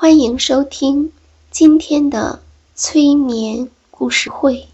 [0.00, 1.12] 欢迎收听
[1.50, 2.40] 今天的
[2.74, 4.66] 催眠故事会，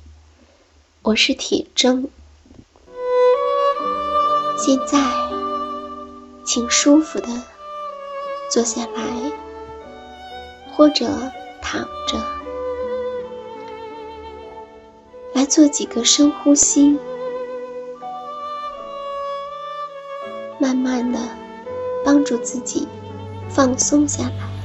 [1.02, 2.06] 我是铁铮。
[4.56, 5.00] 现在，
[6.46, 7.26] 请舒服的
[8.48, 9.32] 坐下来，
[10.76, 11.08] 或者
[11.60, 12.24] 躺着，
[15.34, 16.96] 来做几个深呼吸，
[20.60, 21.18] 慢慢的
[22.04, 22.86] 帮助自己
[23.50, 24.55] 放松下来。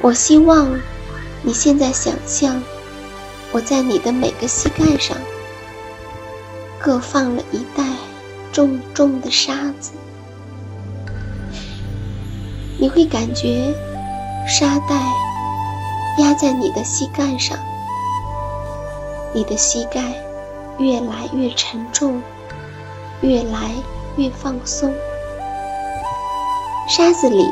[0.00, 0.80] 我希望
[1.42, 2.62] 你现在想象，
[3.50, 5.16] 我在你的每个膝盖上
[6.78, 7.84] 各放了一袋
[8.52, 9.90] 重重的沙子，
[12.78, 13.74] 你会感觉
[14.46, 14.94] 沙袋
[16.18, 17.58] 压在你的膝盖上，
[19.34, 20.14] 你的膝盖
[20.78, 22.22] 越来越沉重，
[23.20, 23.72] 越来
[24.16, 24.94] 越放松，
[26.88, 27.44] 沙子里。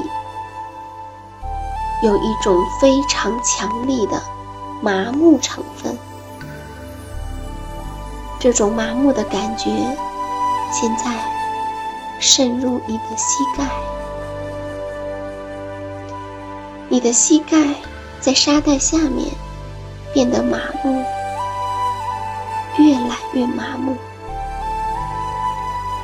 [2.03, 4.23] 有一种非常强力的
[4.83, 5.97] 麻木成分，
[8.39, 9.71] 这种麻木的感觉
[10.71, 11.05] 现在
[12.21, 13.65] 渗入你的膝盖，
[16.89, 17.57] 你的膝盖
[18.21, 19.31] 在沙袋下面
[20.13, 21.03] 变得麻木，
[22.77, 23.97] 越来越麻木。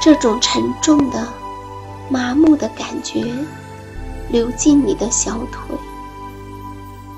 [0.00, 1.28] 这种沉重的、
[2.08, 3.24] 麻木的感觉。
[4.32, 5.76] 流进你的小腿、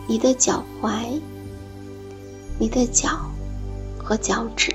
[0.09, 1.21] 你的脚踝、
[2.59, 3.09] 你的脚
[4.03, 4.75] 和脚趾，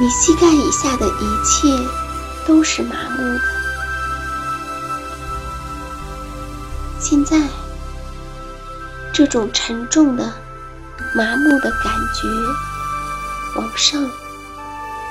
[0.00, 1.68] 你膝盖以下的一切
[2.48, 3.44] 都是麻木的。
[6.98, 7.38] 现在，
[9.12, 10.24] 这种沉重的、
[11.14, 14.02] 麻木的感觉往上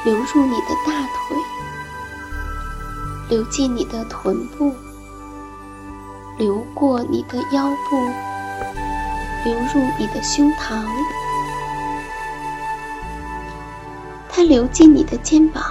[0.04, 1.38] 流入你的大腿。
[3.32, 4.76] 流进你的臀部，
[6.38, 8.10] 流过你的腰部，
[9.46, 10.84] 流入你的胸膛，
[14.28, 15.64] 它流进你的肩膀，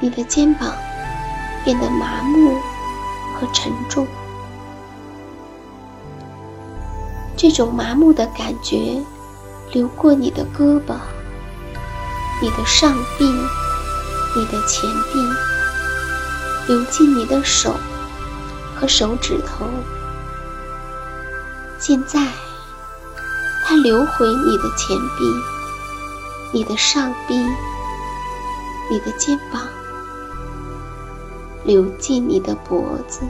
[0.00, 0.74] 你的肩膀
[1.64, 2.56] 变得麻木
[3.36, 4.04] 和沉重。
[7.36, 9.00] 这种麻木的感觉
[9.72, 10.96] 流过你的胳膊，
[12.42, 13.32] 你的上臂。
[14.34, 15.28] 你的前臂
[16.68, 17.74] 流进你的手
[18.76, 19.66] 和手指头，
[21.78, 22.20] 现在
[23.64, 25.24] 它流回你的前臂、
[26.52, 27.36] 你的上臂、
[28.88, 29.62] 你的肩膀，
[31.64, 33.22] 流进你的脖子，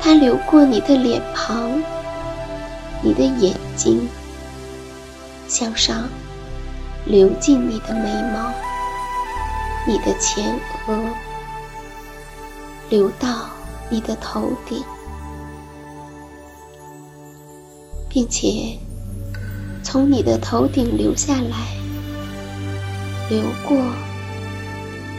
[0.00, 1.80] 它流过你的脸庞、
[3.02, 4.08] 你的眼睛。
[5.48, 6.08] 向上
[7.06, 8.52] 流进你的眉毛、
[9.86, 10.54] 你的前
[10.86, 11.10] 额、
[12.90, 13.48] 流到
[13.88, 14.84] 你的头顶，
[18.10, 18.78] 并且
[19.82, 21.56] 从你的头顶流下来，
[23.30, 23.78] 流过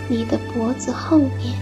[0.07, 1.57] 你的脖子后面。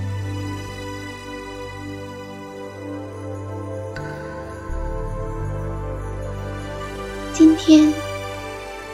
[7.33, 7.93] 今天，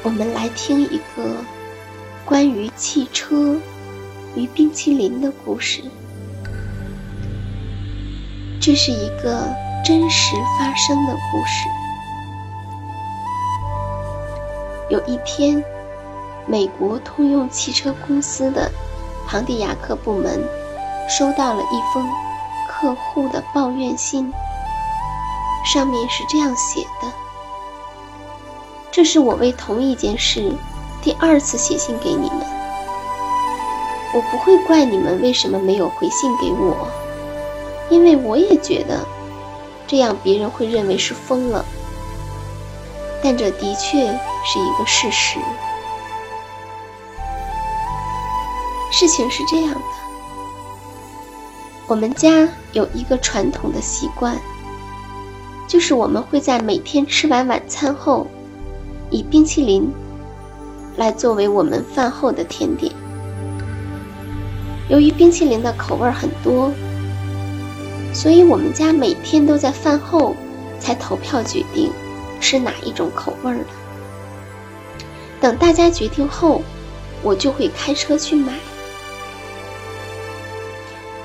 [0.04, 1.38] 我们来听一个
[2.26, 3.56] 关于汽车
[4.36, 5.82] 与冰淇淋的故事。
[8.60, 9.48] 这是一个
[9.86, 11.70] 真实发生的故事。
[14.90, 15.64] 有一天，
[16.46, 18.70] 美国通用汽车公司的
[19.26, 20.44] 庞蒂亚克部门
[21.08, 22.06] 收到了一封
[22.68, 24.34] 客户的抱怨信，
[25.66, 27.08] 上面是这样写的。
[28.94, 30.52] 这是我为同一件事
[31.02, 32.46] 第二次写信给你们。
[34.14, 36.88] 我不会怪你们为什么没有回信给我，
[37.90, 39.04] 因为我也觉得
[39.88, 41.66] 这样别人会认为是疯了。
[43.24, 44.06] 但这的确
[44.46, 45.40] 是一个事实。
[48.92, 49.82] 事情是这样的，
[51.88, 54.38] 我们家有一个传统的习惯，
[55.68, 58.28] 就是我们会在每天吃完晚餐后。
[59.14, 59.94] 以冰淇淋
[60.98, 62.92] 来作为我们饭后的甜点。
[64.90, 66.72] 由于冰淇淋的口味很多，
[68.12, 70.36] 所以我们家每天都在饭后
[70.80, 71.92] 才投票决定
[72.42, 73.66] 吃哪一种口味的。
[75.40, 76.64] 等大家决定后，
[77.22, 78.54] 我就会开车去买。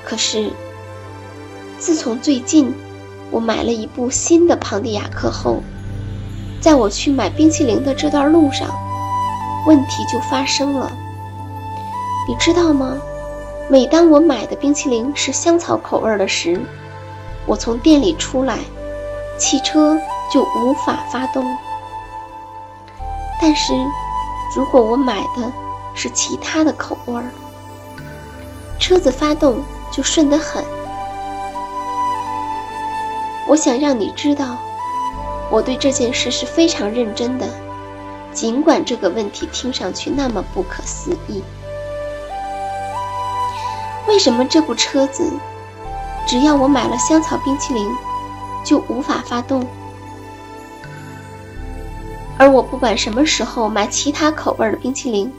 [0.05, 0.51] 可是，
[1.79, 2.71] 自从最近
[3.31, 5.63] 我买了一部新的庞蒂亚克后，
[6.61, 8.67] 在我去买冰淇淋的这段路上，
[9.65, 10.91] 问题就发生了。
[12.27, 12.97] 你知道吗？
[13.69, 16.59] 每当我买的冰淇淋是香草口味的时，
[17.45, 18.57] 我从店里出来，
[19.37, 19.97] 汽车
[20.31, 21.45] 就无法发动。
[23.41, 23.73] 但是，
[24.55, 25.51] 如果我买的
[25.93, 27.21] 是其他的口味，
[28.79, 30.63] 车子发动就顺得很。
[33.47, 34.57] 我想让你知道。
[35.51, 37.47] 我对这件事是非常认真的，
[38.31, 41.41] 尽管这个问题听上去那么不可思议。
[44.07, 45.31] 为什么这部车子，
[46.27, 47.91] 只要我买了香草冰淇淋，
[48.63, 49.65] 就无法发动？
[52.37, 55.31] 而我不管什么时候买其他口味的冰淇淋，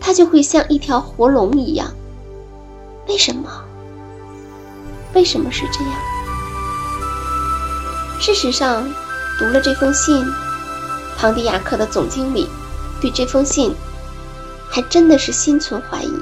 [0.00, 1.92] 它就会像一条活龙一样？
[3.08, 3.50] 为什么？
[5.14, 5.92] 为什么是这样？
[8.20, 8.84] 事实上，
[9.38, 10.26] 读了这封信，
[11.16, 12.48] 庞迪亚克的总经理
[13.00, 13.74] 对这封信
[14.68, 16.12] 还真的是心存怀疑。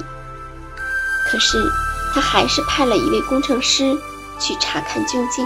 [1.29, 1.57] 可是，
[2.13, 3.97] 他还是派了一位工程师
[4.39, 5.45] 去查看究竟。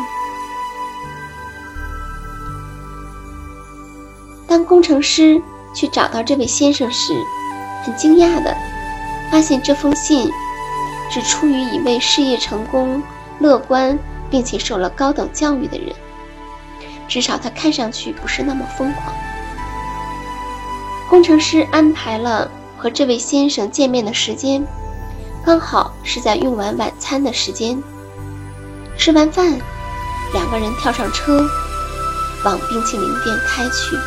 [4.45, 5.41] 当工程师
[5.73, 7.13] 去找到这位先生时，
[7.85, 8.55] 很惊讶的
[9.31, 10.29] 发现这封信
[11.09, 13.01] 是出于一位事业成功、
[13.39, 13.97] 乐观
[14.29, 15.95] 并且受了高等教育的人。
[17.11, 19.13] 至少他看上去不是那么疯狂。
[21.09, 24.65] 工程师安排了和这位先生见面的时间，
[25.45, 27.83] 刚好是在用完晚餐的时间。
[28.97, 29.59] 吃完饭，
[30.31, 31.45] 两个人跳上车，
[32.45, 33.97] 往冰淇淋店开去。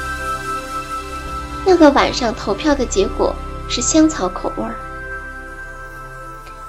[1.67, 3.35] 那个晚上投票的结果
[3.69, 4.75] 是香草口味儿。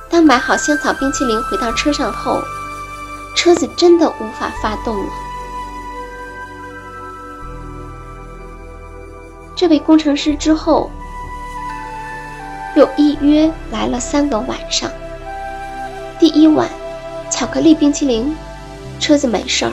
[0.10, 2.44] 当买好香草冰淇淋回到车上后，
[3.38, 5.10] 车子真的无法发动了。
[9.56, 10.92] 这位工程师之后
[12.76, 14.92] 又一约来了三个晚上。
[16.20, 16.70] 第一晚，
[17.30, 18.36] 巧克力冰淇淋，
[19.00, 19.72] 车子没事儿；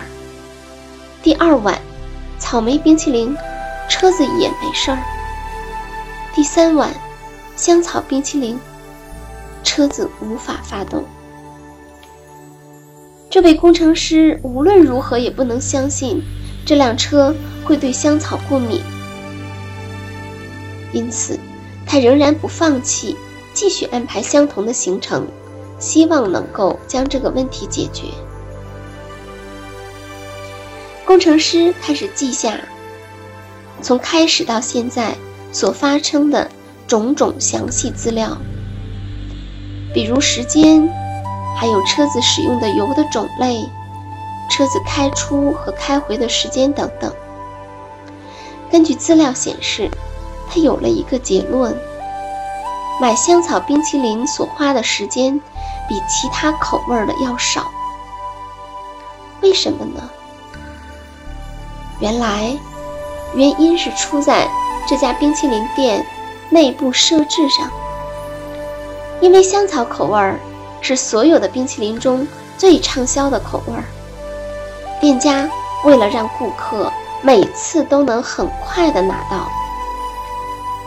[1.21, 1.77] 第二晚，
[2.39, 3.37] 草莓冰淇淋，
[3.89, 4.99] 车子也没事儿；
[6.33, 6.95] 第三晚，
[7.57, 8.59] 香草冰淇淋，
[9.65, 11.05] 车子无法发动。
[13.29, 16.23] 这位工程师无论如何也不能相信
[16.67, 17.35] 这辆车
[17.65, 18.81] 会对香草过敏。
[20.93, 21.39] 因此，
[21.87, 23.17] 他仍然不放弃，
[23.55, 25.27] 继续安排相同的行程，
[25.79, 28.05] 希望能够将这个问题解决。
[31.07, 32.59] 工程师开始记下
[33.81, 35.17] 从开始到现在
[35.51, 36.51] 所发生的
[36.87, 38.37] 种种详细资料，
[39.95, 40.89] 比如时间，
[41.57, 43.67] 还有车子使用的油的种类、
[44.51, 47.11] 车子开出和开回的时间等等。
[48.71, 49.91] 根据资料显示。
[50.52, 51.75] 他有了一个结论，
[53.00, 55.40] 买香草冰淇淋所花的时间
[55.88, 57.71] 比其他口味的要少。
[59.40, 60.11] 为什么呢？
[62.00, 62.54] 原来，
[63.35, 64.47] 原因是出在
[64.87, 66.04] 这家冰淇淋店
[66.50, 67.71] 内部设置上。
[69.23, 70.38] 因为香草口味儿
[70.82, 72.26] 是所有的冰淇淋中
[72.59, 73.85] 最畅销的口味儿，
[75.00, 75.49] 店家
[75.85, 76.92] 为了让顾客
[77.23, 79.49] 每次都能很快的拿到，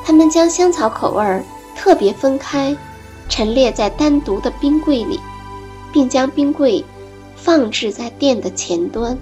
[0.05, 1.43] 他们将香草口味儿
[1.75, 2.77] 特别分开，
[3.27, 5.19] 陈列在单独的冰柜里，
[5.91, 6.85] 并将冰柜
[7.35, 9.17] 放置在店的前端，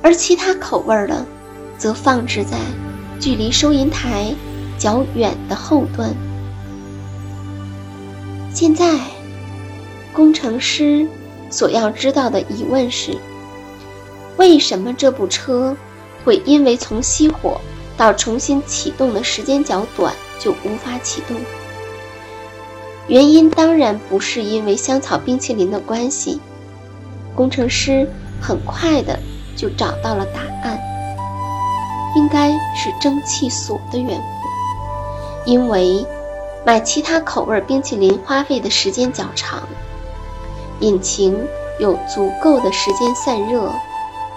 [0.00, 1.26] 而其他口味儿的
[1.76, 2.56] 则放置在
[3.18, 4.32] 距离收银台
[4.78, 6.14] 较远的后端。
[8.54, 8.96] 现在，
[10.12, 11.04] 工程师
[11.50, 13.16] 所要知道的疑问是：
[14.36, 15.76] 为什么这部车
[16.24, 17.60] 会因为从熄火
[17.96, 21.36] 到重新启动的时间较短就无法启动？
[23.06, 26.40] 原因当然不是因为香草冰淇淋的关系。
[27.34, 28.08] 工程师
[28.40, 29.18] 很快的
[29.56, 30.78] 就找到了答案，
[32.16, 36.06] 应该是蒸汽锁的缘故，因为。
[36.64, 39.64] 买其他口味冰淇淋花费的时间较长，
[40.78, 41.36] 引擎
[41.80, 43.68] 有足够的时间散热，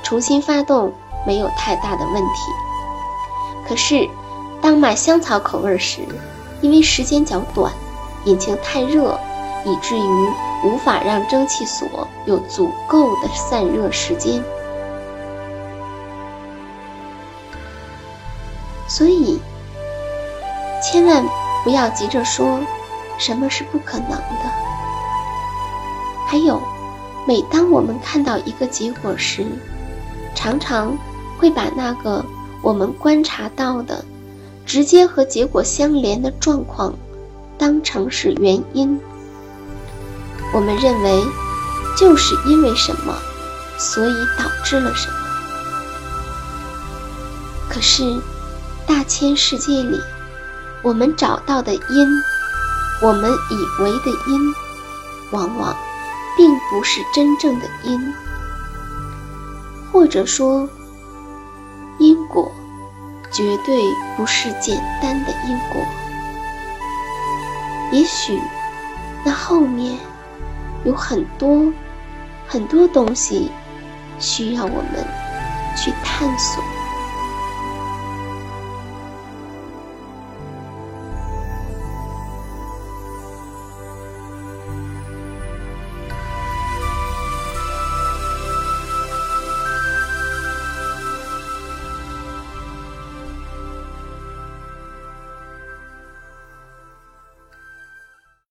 [0.02, 0.92] 重新发动
[1.24, 2.42] 没有太大的问题。
[3.68, 4.08] 可是，
[4.62, 6.02] 当买香草口味时，
[6.62, 7.72] 因为时间较短，
[8.26, 9.20] 引擎太热，
[9.66, 10.30] 以至于
[10.64, 14.44] 无法让蒸汽锁有足够的散热时间，
[18.88, 19.40] 所以
[20.82, 21.26] 千万。
[21.64, 22.60] 不要急着说，
[23.18, 24.52] 什么是不可能的。
[26.28, 26.62] 还有，
[27.28, 29.48] 每当我们看到一个结果时，
[30.36, 30.96] 常常
[31.40, 32.24] 会把那个
[32.66, 34.04] 我们观察到的
[34.66, 36.96] 直接和结果相连的状况
[37.60, 39.00] 当成是原因。
[40.52, 41.24] 我们认为，
[41.96, 43.14] 就是因为什么，
[43.78, 45.14] 所以导致了什么。
[47.70, 48.20] 可是，
[48.88, 50.02] 大千世界里。
[50.82, 52.22] 我们找到的因，
[53.04, 54.54] 我们以为的因，
[55.32, 55.76] 往往
[56.36, 58.14] 并不是真正的因，
[59.92, 60.70] 或者说，
[61.98, 62.52] 因果
[63.36, 63.76] 绝对
[64.16, 65.84] 不是简单的因果。
[67.92, 68.40] 也许
[69.26, 69.98] 那后面
[70.86, 71.70] 有很多
[72.48, 73.52] 很多东西
[74.20, 75.06] 需要我们
[75.76, 76.75] 去探索。